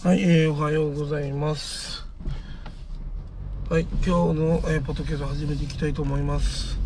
[0.00, 2.06] はい、えー、おはようございます。
[3.68, 6.78] はい、今日の、えー、ポッドキャスト始めていきたいと思います。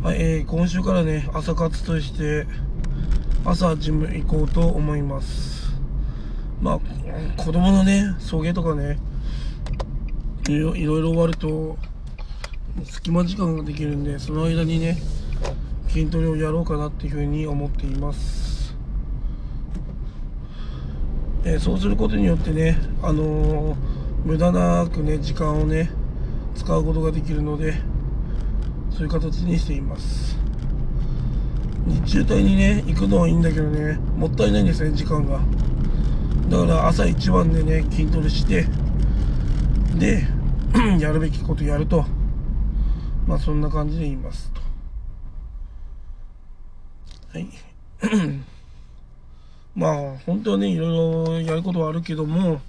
[0.00, 2.46] はい、えー、今週からね、朝活として、
[3.44, 5.72] 朝ジム行こうと思います。
[6.62, 6.80] まあ、
[7.42, 8.96] 子供のね、送迎とかね、
[10.48, 11.76] いろいろ終わると、
[12.84, 14.96] 隙間時間ができるんで、その間にね、
[15.88, 18.63] 筋トレをやろうかなっていうふうに思っています。
[21.44, 23.76] え、そうすることによってね、あのー、
[24.24, 25.90] 無駄なくね時間をね
[26.54, 27.74] 使うことができるので
[28.90, 30.38] そういう形にしています。
[31.86, 35.40] 日中帯にね行くのはいいんだけどねもったいないんですね時間が。
[36.48, 38.66] だから朝一番でね筋トレして
[39.98, 40.26] で
[40.98, 42.06] やるべきことやると
[43.26, 44.60] まあそんな感じで言いますと。
[47.32, 47.48] はい。
[49.74, 52.60] まあ本当はねいろいろやることはあるけども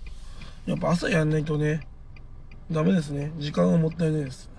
[0.66, 1.88] やっぱ朝やんないとね
[2.72, 3.32] ダメですね。
[3.38, 4.50] 時間がもったいないです。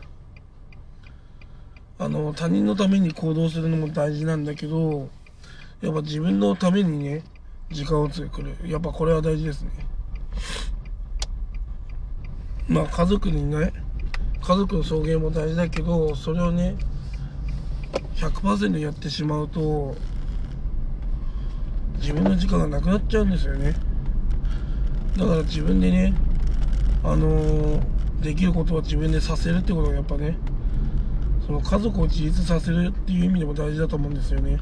[1.98, 5.08] あの他人のために行動するのも大事なんだけど
[5.80, 7.24] やっぱ自分のためにね
[7.70, 8.54] 時間を作る。
[8.64, 9.70] やっぱこれは大事ですね。
[12.68, 13.72] まあ家族にね
[14.40, 16.76] 家族の送迎も大事だけどそれをね
[18.14, 19.96] 100%やってしまうと
[22.06, 23.74] 自分の時間がなくなっちゃうんですよね。
[25.16, 26.14] だから自分でね
[27.02, 27.80] あのー、
[28.20, 30.36] できることは自分でさせるってことがやっぱね
[31.44, 34.60] その家族を自立させるっていう意味でも大事だと思うんですよね。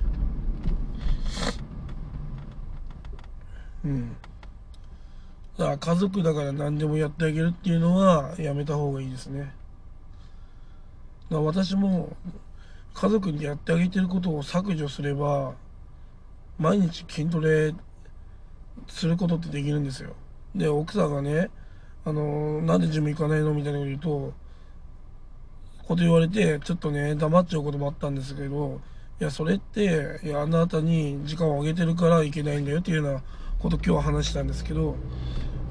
[3.84, 4.16] うん。
[5.58, 9.40] だから家族だから何でもやってあげるっていうのはやめた方がいいですね。
[9.40, 9.52] だか
[11.28, 12.16] ら私も
[12.94, 15.52] 家族にやってあげてることを削除すれば
[16.58, 17.74] 毎日筋トレ
[18.86, 20.14] することってできるんですよ。
[20.54, 21.50] で奥さんがね
[22.04, 24.34] あのなんでジム行かないのみたいなこと言うと
[25.86, 28.80] こと言われてちょっとね黙っちゃうこともあったんですけど
[29.20, 33.22] いやそれっていやあなたに時間をあげてるからいけないんだよっていうような
[33.58, 34.96] こと今日は話したんですけど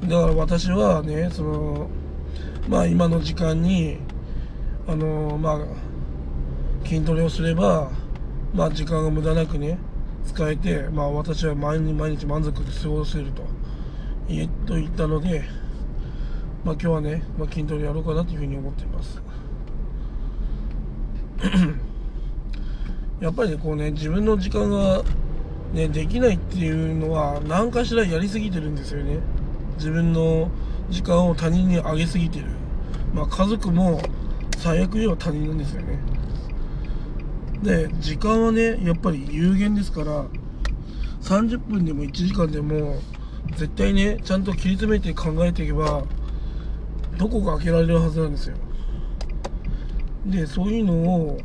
[0.03, 1.89] だから私はねその
[2.67, 3.97] まあ今の時間に
[4.87, 7.89] あのまあ筋トレをすれば
[8.53, 9.77] まあ時間が無駄なくね
[10.25, 13.43] 使えて、まあ、私は毎日毎日満足で過ごせると
[14.27, 15.43] 言と言ったので、
[16.63, 19.21] まあ、今日はね、まあ、筋トレやろうかなというふうに思っています。
[23.19, 25.03] やっぱりねこうね自分の時間が、
[25.73, 29.19] ね、できないっていうのは何かしらやりすぎてるんですよね。
[29.77, 30.49] 自分の
[30.89, 32.45] 時間を他人にあげすぎてる。
[33.13, 34.01] まあ家族も
[34.57, 36.12] 最悪には他人なんですよね。
[37.63, 40.25] で時間はねやっぱり有限ですから
[41.21, 42.99] 30分でも1時間でも
[43.55, 46.03] 絶対ねちゃんと切り詰めて考えていけば
[47.17, 48.57] どこか開けられるはずなんですよ。
[50.25, 51.39] でそういうのを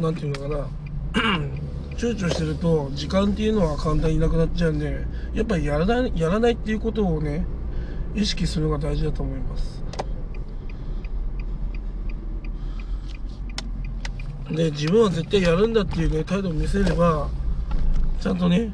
[0.00, 0.68] 何て言うのかな
[1.96, 7.46] 躊躇してると時間っていうのは簡単になくなっちゃうんでやっぱりやらないやらないっていうことをね
[8.14, 9.85] 意識するのが大事だと思います。
[14.50, 17.28] で自分は絶対やるんだっていうね態度を見せれば
[18.20, 18.72] ちゃんとね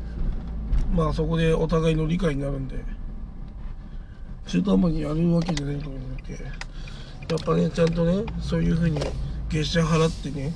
[0.94, 2.76] まあそこでお互いの理解になるんで
[4.46, 9.00] 中途半端にやるわけじゃないと思うのでやっぱねちゃんとねそういうふうに
[9.48, 10.52] 月謝払ってね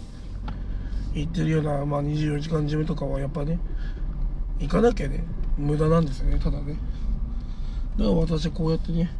[1.14, 3.58] 行ってるような、まあ、24時間ジムとかはやっぱね
[4.58, 5.24] 行かなきゃね
[5.56, 6.76] 無駄なんですよねただね
[7.96, 9.10] だから私はこうやってね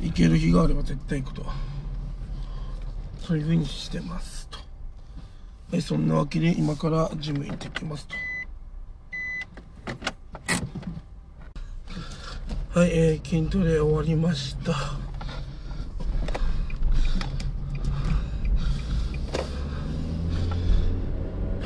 [0.00, 1.69] 行ける日があれば絶対行くと。
[3.20, 4.58] そういう風にしてますと。
[5.70, 8.16] はいそんなわけで今からジム行ってきますと。
[12.78, 14.72] はい、えー、筋トレ終わりました。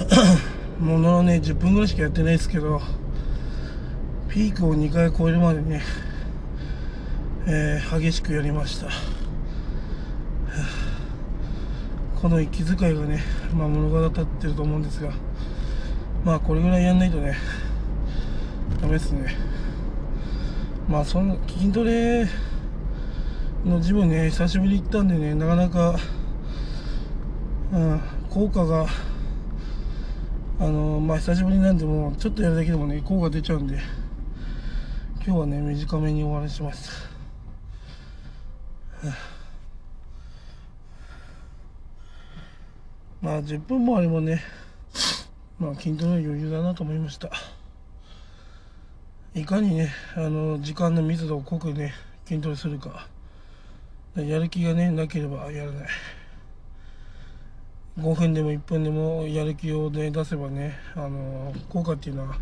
[0.80, 2.80] もののね10分ぐらいしかやってないですけど
[4.28, 5.82] ピークを2回超えるまでね、
[7.46, 8.88] えー、激しくやりました。
[12.24, 13.22] この息遣いがね、
[13.54, 15.12] まあ、物語ってると思うんですが
[16.24, 17.36] まあこれぐらいやんないとね
[18.80, 19.36] ダメですね。
[20.88, 22.26] まあそんな筋トレ
[23.66, 25.96] のジムね久しぶりに行ったんでねなかなか、
[27.74, 28.00] うん、
[28.30, 28.86] 効果が
[30.60, 33.78] あのまあ久しぶりなんでもちょっとやるだけでもね効果出ちゃうんで
[35.26, 36.88] 今日はね短めに終わりしまし
[43.24, 44.42] まあ10分もあればね
[45.58, 47.30] まあ筋トレは余裕だなと思いました。
[49.34, 51.94] いかにねあの時間の密度を濃くね
[52.26, 53.08] 筋トレするか。
[54.14, 55.88] やる気がねなければやらない。
[57.98, 62.36] 5分でも1分でもやる気を、ね、出せばねあの効果っていうのは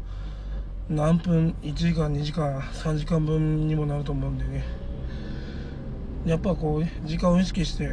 [0.88, 4.64] 何分1時間2時間3時間分にもなると思うんでね。
[6.24, 7.90] やっぱこう時間を意識して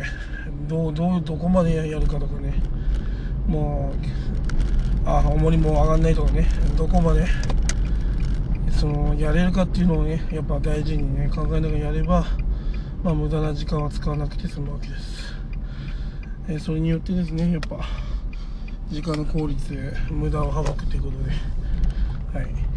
[0.67, 2.53] どうどうどこまでやるかとかね。
[3.47, 3.91] も
[5.05, 6.47] うあ重りも上がんないとかね。
[6.77, 7.25] どこまで
[8.71, 12.25] そのやれるかっていうのをねやっぱ大事にね考えながらやれば、
[13.03, 15.33] まあ、無駄な時間は使わなくて済むわけです、
[16.47, 17.83] え、それによってですねやっぱ
[18.89, 21.31] 時間の効率で無駄を省くということで。
[22.39, 22.69] はい。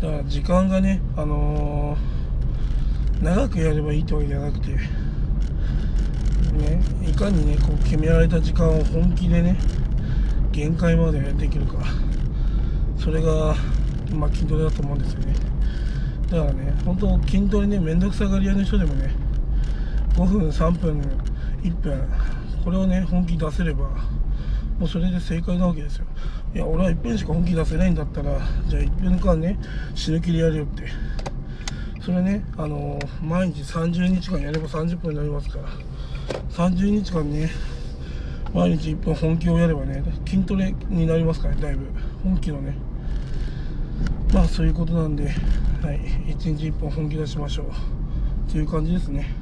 [0.00, 1.98] だから時間がねあのー、
[3.22, 4.80] 長くやればいいってわけじゃなくてね
[7.06, 9.56] いかにねこう決められた時間を本気でね
[10.52, 11.78] 限界までできるか。
[12.98, 13.54] それが
[14.14, 15.34] まあ、筋トレだと思うんですよね。
[16.30, 19.14] だからね本当筋トレね面倒くさがり屋の人でもね
[20.14, 21.00] 5分3分
[21.62, 22.08] 1分
[22.64, 23.88] これをね本気出せれば
[24.78, 26.06] もうそれで正解なわけですよ。
[26.54, 28.38] いや俺は1分しか本気出せないんだったら
[28.68, 29.58] じゃあ1分間ね
[29.94, 30.84] 死ぬ気でやるよって。
[32.04, 35.68] それねあの、毎日30日間やれば30分になりますから。
[36.50, 37.50] 30日間ね
[38.52, 41.86] 毎日1本本気をやればね筋トレになりますからねだいぶ。
[42.22, 42.76] 本気のね。
[44.34, 45.30] まあそういうことなんで、は
[45.92, 45.98] い、
[46.32, 48.52] 1日1本本気出しましょう。
[48.52, 49.34] という感じですね、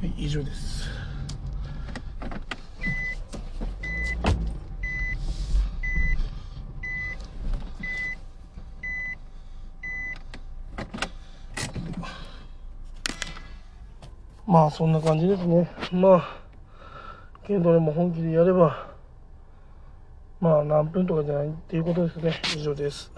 [0.00, 0.88] はい、以上です。
[14.50, 15.70] まあそんな感じですね。
[15.92, 16.40] まあ
[17.46, 18.90] けどでも本気でやれば
[20.40, 22.34] まあ何分とかじゃないっていうことですね。
[22.56, 23.12] 以上です。